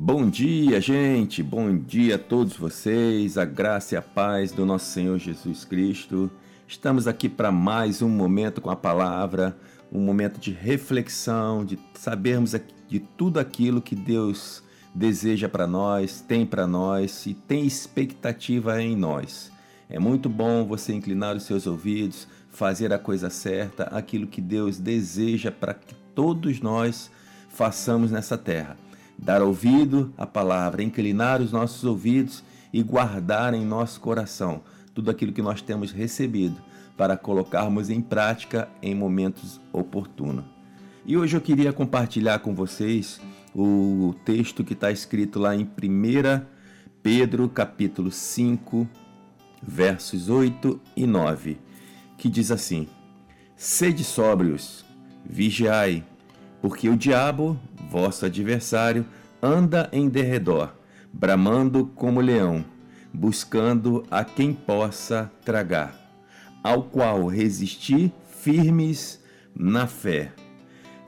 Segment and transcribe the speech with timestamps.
[0.00, 1.42] Bom dia, gente.
[1.42, 3.36] Bom dia a todos vocês.
[3.36, 6.30] A graça e a paz do nosso Senhor Jesus Cristo.
[6.68, 9.58] Estamos aqui para mais um momento com a palavra,
[9.90, 12.54] um momento de reflexão, de sabermos
[12.86, 14.62] de tudo aquilo que Deus
[14.94, 19.50] deseja para nós, tem para nós e tem expectativa em nós.
[19.90, 24.78] É muito bom você inclinar os seus ouvidos, fazer a coisa certa, aquilo que Deus
[24.78, 27.10] deseja para que todos nós
[27.48, 28.76] façamos nessa terra
[29.18, 34.62] dar ouvido à palavra, inclinar os nossos ouvidos e guardar em nosso coração
[34.94, 36.56] tudo aquilo que nós temos recebido
[36.96, 40.44] para colocarmos em prática em momentos oportunos.
[41.06, 43.20] E hoje eu queria compartilhar com vocês
[43.54, 46.44] o texto que está escrito lá em 1
[47.02, 48.86] Pedro capítulo 5,
[49.62, 51.58] versos 8 e 9,
[52.16, 52.88] que diz assim:
[53.56, 54.84] Sede sóbrios,
[55.24, 56.04] vigiai,
[56.60, 57.58] porque o diabo,
[57.90, 59.06] vosso adversário,
[59.42, 60.72] anda em derredor,
[61.12, 62.64] bramando como leão,
[63.12, 65.94] buscando a quem possa tragar,
[66.62, 69.22] ao qual resistir firmes
[69.54, 70.32] na fé.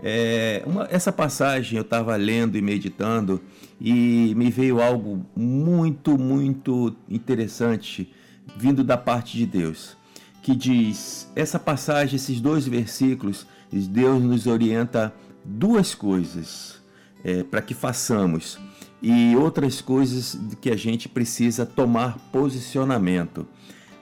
[0.03, 3.43] É, uma, essa passagem eu estava lendo e meditando
[3.79, 8.11] e me veio algo muito, muito interessante
[8.57, 9.97] vindo da parte de Deus,
[10.43, 15.15] que diz: essa passagem, esses dois versículos, Deus nos orienta
[15.45, 16.81] duas coisas
[17.25, 18.59] é, para que façamos
[19.03, 23.47] e outras coisas que a gente precisa tomar posicionamento.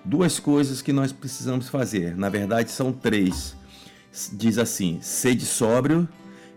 [0.04, 3.56] Duas coisas que nós precisamos fazer, na verdade são três.
[4.32, 6.08] Diz assim: sede sóbrio,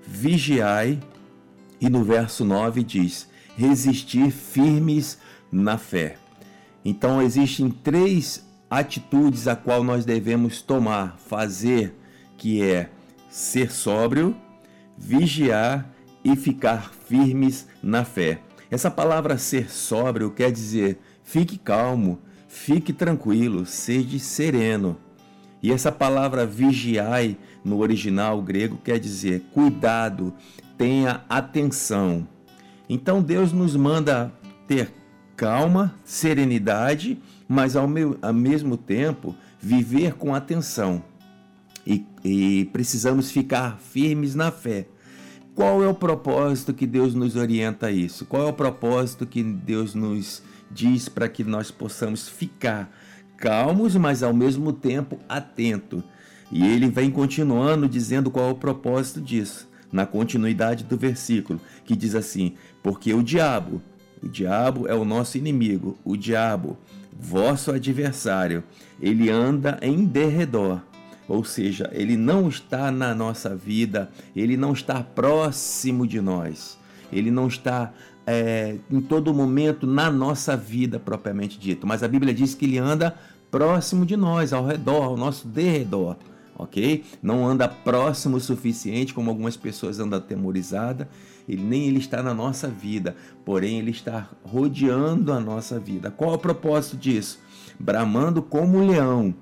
[0.08, 1.00] vigiai,
[1.80, 5.18] e no verso 9 diz: resistir firmes
[5.52, 6.18] na fé.
[6.84, 11.94] Então existem três atitudes a qual nós devemos tomar, fazer,
[12.38, 12.90] que é
[13.30, 14.36] ser sóbrio,
[14.97, 15.89] vigiar
[16.23, 18.39] e ficar firmes na fé.
[18.70, 24.98] Essa palavra ser sóbrio quer dizer fique calmo, fique tranquilo, seja sereno.
[25.61, 30.33] E essa palavra vigiai no original grego quer dizer cuidado,
[30.77, 32.27] tenha atenção.
[32.89, 34.32] Então Deus nos manda
[34.67, 34.92] ter
[35.36, 41.04] calma, serenidade, mas ao, mesmo tempo viver com atenção
[41.86, 44.87] e, e precisamos ficar firmes na fé.
[45.53, 48.25] Qual é o propósito que Deus nos orienta a isso?
[48.25, 52.89] Qual é o propósito que Deus nos diz para que nós possamos ficar
[53.37, 56.03] calmos, mas ao mesmo tempo atento?
[56.52, 61.95] E ele vem continuando dizendo qual é o propósito disso, na continuidade do versículo, que
[61.95, 63.81] diz assim: Porque o diabo,
[64.23, 66.77] o diabo é o nosso inimigo, o diabo,
[67.17, 68.63] vosso adversário,
[69.02, 70.81] ele anda em derredor
[71.31, 76.77] ou seja, ele não está na nossa vida, ele não está próximo de nós,
[77.09, 77.93] ele não está
[78.27, 82.77] é, em todo momento na nossa vida propriamente dito, mas a Bíblia diz que ele
[82.77, 83.15] anda
[83.49, 86.17] próximo de nós, ao redor, ao nosso derredor,
[86.53, 87.05] ok?
[87.23, 91.08] Não anda próximo o suficiente, como algumas pessoas andam atemorizadas,
[91.48, 93.15] ele nem ele está na nossa vida,
[93.45, 96.11] porém ele está rodeando a nossa vida.
[96.11, 97.39] Qual é o propósito disso?
[97.80, 99.33] Bramando como um leão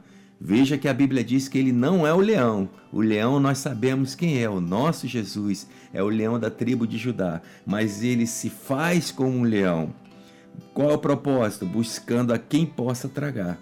[0.41, 2.69] Veja que a Bíblia diz que ele não é o leão.
[2.94, 6.97] O leão nós sabemos quem é, o nosso Jesus é o leão da tribo de
[6.97, 9.94] Judá, mas ele se faz como um leão.
[10.73, 11.66] Qual é o propósito?
[11.66, 13.59] Buscando a quem possa tragar.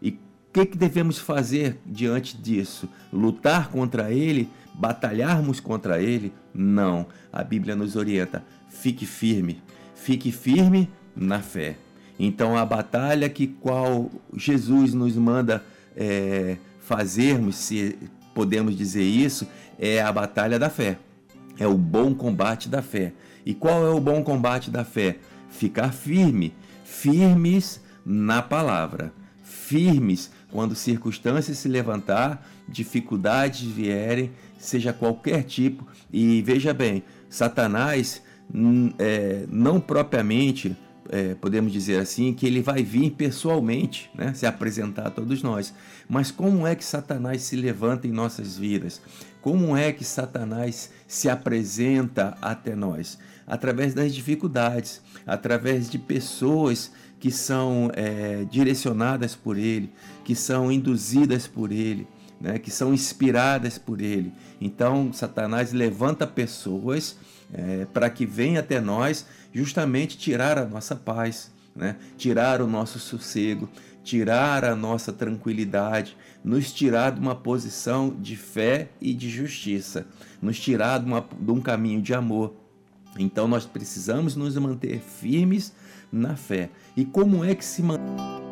[0.00, 0.18] E o
[0.52, 2.88] que, que devemos fazer diante disso?
[3.12, 4.48] Lutar contra ele?
[4.72, 6.32] Batalharmos contra ele?
[6.54, 7.06] Não.
[7.30, 9.62] A Bíblia nos orienta: fique firme,
[9.94, 11.76] fique firme na fé.
[12.18, 15.62] Então a batalha que qual Jesus nos manda
[15.96, 17.98] é, fazermos, se
[18.34, 19.46] podemos dizer isso,
[19.78, 20.98] é a batalha da fé.
[21.58, 23.12] É o bom combate da fé.
[23.44, 25.18] E qual é o bom combate da fé?
[25.48, 29.12] Ficar firme, firmes na palavra,
[29.42, 35.86] firmes quando circunstâncias se levantar, dificuldades vierem, seja qualquer tipo.
[36.12, 40.76] E veja bem, Satanás hum, é, não propriamente
[41.08, 45.72] é, podemos dizer assim, que ele vai vir pessoalmente, né, se apresentar a todos nós.
[46.08, 49.00] Mas como é que Satanás se levanta em nossas vidas?
[49.40, 53.18] Como é que Satanás se apresenta até nós?
[53.46, 59.92] Através das dificuldades, através de pessoas que são é, direcionadas por ele,
[60.24, 62.06] que são induzidas por ele.
[62.40, 64.32] Né, que são inspiradas por ele.
[64.58, 67.18] Então, Satanás levanta pessoas
[67.52, 71.96] é, para que venha até nós justamente tirar a nossa paz, né?
[72.16, 73.68] tirar o nosso sossego,
[74.02, 80.06] tirar a nossa tranquilidade, nos tirar de uma posição de fé e de justiça,
[80.40, 82.54] nos tirar de, uma, de um caminho de amor.
[83.18, 85.72] Então nós precisamos nos manter firmes
[86.12, 86.70] na fé.
[86.96, 88.49] E como é que se mantém?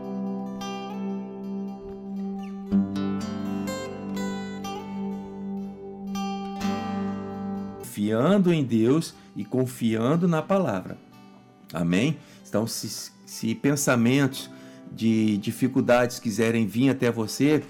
[7.98, 10.96] Confiando em Deus e confiando na palavra.
[11.72, 12.16] Amém?
[12.48, 14.48] Então, se, se pensamentos
[14.92, 17.60] de dificuldades quiserem vir até você,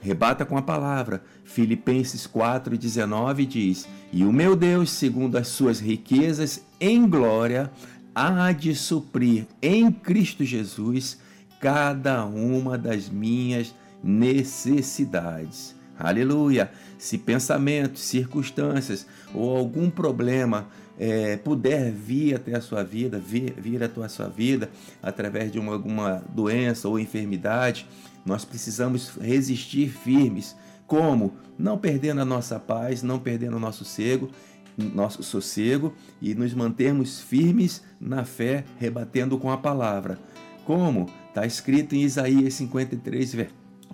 [0.00, 1.22] rebata com a palavra.
[1.44, 7.70] Filipenses 4,19 diz: E o meu Deus, segundo as suas riquezas em glória,
[8.14, 11.18] há de suprir em Cristo Jesus
[11.60, 15.76] cada uma das minhas necessidades.
[15.98, 16.70] Aleluia!
[16.98, 23.82] Se pensamentos, circunstâncias ou algum problema é, puder vir até a sua vida, vir, vir
[23.82, 24.70] até a sua vida
[25.02, 27.86] através de uma, alguma doença ou enfermidade,
[28.24, 30.56] nós precisamos resistir firmes.
[30.86, 31.34] Como?
[31.58, 34.30] Não perdendo a nossa paz, não perdendo o nosso cego,
[34.76, 40.18] nosso sossego e nos mantermos firmes na fé, rebatendo com a palavra.
[40.64, 41.06] Como?
[41.28, 43.46] Está escrito em Isaías 53,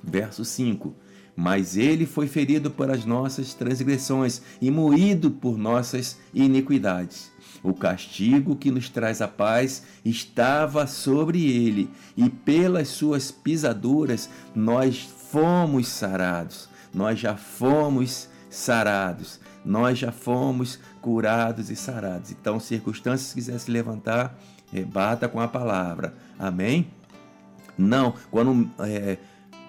[0.02, 0.94] verso 5.
[1.34, 7.32] Mas ele foi ferido por as nossas transgressões e moído por nossas iniquidades.
[7.62, 14.98] O castigo que nos traz a paz estava sobre ele, e pelas suas pisaduras nós
[15.30, 16.68] fomos sarados.
[16.92, 19.40] Nós já fomos sarados.
[19.64, 22.32] Nós já fomos curados e sarados.
[22.32, 24.36] Então, circunstâncias quiser se levantar,
[24.72, 26.14] rebata com a palavra.
[26.38, 26.88] Amém?
[27.78, 29.18] Não, quando é,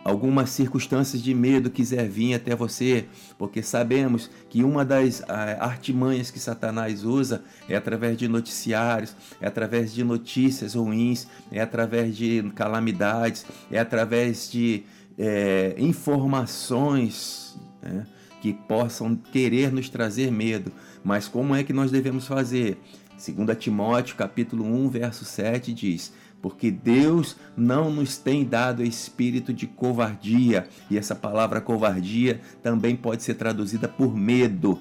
[0.04, 3.06] algumas circunstâncias de medo quiser vir até você,
[3.38, 5.24] porque sabemos que uma das
[5.60, 12.16] artimanhas que Satanás usa é através de noticiários, é através de notícias ruins, é através
[12.18, 14.84] de calamidades, é através de
[15.18, 18.06] é, informações né,
[18.42, 20.72] que possam querer nos trazer medo.
[21.04, 22.78] Mas como é que nós devemos fazer?
[23.14, 26.12] 2 Timóteo capítulo 1, verso 7 diz:
[26.44, 33.24] porque Deus não nos tem dado espírito de covardia, e essa palavra covardia também pode
[33.24, 34.78] ser traduzida por medo.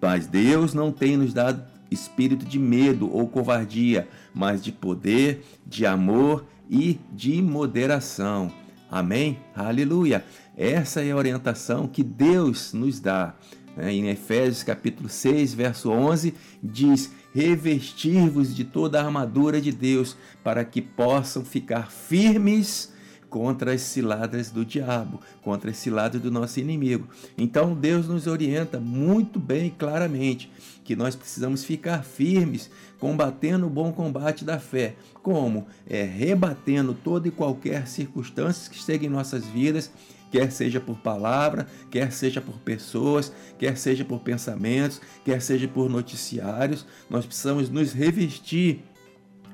[0.00, 5.84] Mas Deus não tem nos dado espírito de medo ou covardia, mas de poder, de
[5.84, 8.50] amor e de moderação.
[8.90, 9.38] Amém?
[9.54, 10.24] Aleluia!
[10.56, 13.34] Essa é a orientação que Deus nos dá.
[13.80, 13.92] Né?
[13.92, 20.64] Em Efésios capítulo 6, verso 11, diz revestir-vos de toda a armadura de Deus, para
[20.64, 22.92] que possam ficar firmes
[23.30, 27.08] contra as ciladas do diabo, contra as ciladas do nosso inimigo.
[27.38, 30.50] Então Deus nos orienta muito bem e claramente
[30.84, 34.96] que nós precisamos ficar firmes, combatendo o bom combate da fé.
[35.22, 35.66] Como?
[35.88, 39.90] É rebatendo toda e qualquer circunstância que chegue em nossas vidas
[40.30, 45.90] quer seja por palavra, quer seja por pessoas, quer seja por pensamentos, quer seja por
[45.90, 46.86] noticiários.
[47.08, 48.84] Nós precisamos nos revestir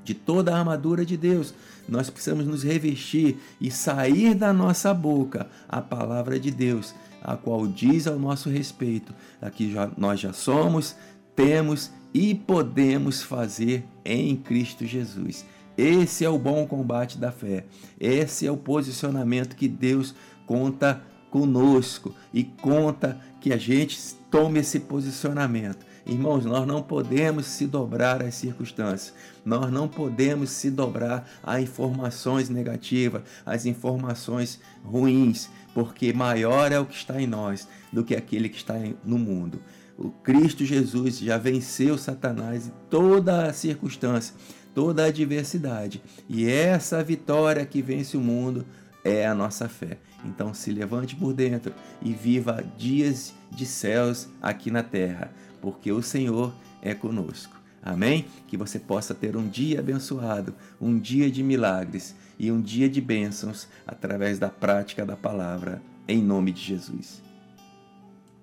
[0.06, 1.52] de toda a armadura de Deus.
[1.88, 7.66] Nós precisamos nos revestir e sair da nossa boca a palavra de Deus, a qual
[7.66, 9.12] diz ao nosso respeito:
[9.42, 10.94] aqui já, nós já somos,
[11.34, 15.44] temos e podemos fazer em Cristo Jesus.
[15.76, 17.64] Esse é o bom combate da fé.
[18.00, 20.14] Esse é o posicionamento que Deus
[20.46, 23.98] conta conosco e conta que a gente
[24.30, 25.84] tome esse posicionamento.
[26.06, 29.12] Irmãos, nós não podemos se dobrar às circunstâncias,
[29.44, 36.86] nós não podemos se dobrar a informações negativas, às informações ruins, porque maior é o
[36.86, 39.60] que está em nós do que aquele que está no mundo.
[39.98, 44.32] O Cristo Jesus já venceu Satanás em toda a circunstância,
[44.72, 48.64] toda a adversidade, e essa vitória que vence o mundo
[49.06, 49.98] é a nossa fé.
[50.24, 51.72] Então se levante por dentro
[52.02, 57.56] e viva dias de céus aqui na terra, porque o Senhor é conosco.
[57.82, 58.26] Amém?
[58.48, 63.00] Que você possa ter um dia abençoado, um dia de milagres e um dia de
[63.00, 67.25] bênçãos através da prática da palavra, em nome de Jesus.